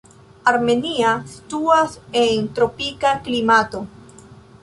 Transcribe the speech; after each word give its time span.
Armenia 0.51 1.11
situas 1.33 1.93
en 2.23 2.49
tropika 2.59 3.11
klimato. 3.27 3.83